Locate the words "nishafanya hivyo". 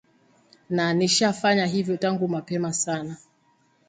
0.93-1.97